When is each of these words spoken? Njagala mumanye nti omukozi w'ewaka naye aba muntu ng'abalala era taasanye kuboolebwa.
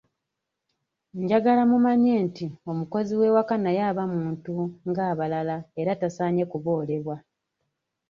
Njagala 1.21 1.63
mumanye 1.71 2.13
nti 2.27 2.45
omukozi 2.71 3.13
w'ewaka 3.19 3.55
naye 3.63 3.81
aba 3.91 4.03
muntu 4.15 4.53
ng'abalala 4.89 5.57
era 5.81 5.91
taasanye 5.99 6.43
kuboolebwa. 6.51 7.15